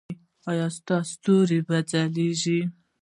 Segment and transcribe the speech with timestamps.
[0.49, 2.59] ایا ستاسو ستوري به ځلیږي؟